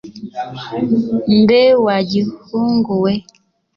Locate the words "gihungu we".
2.11-3.13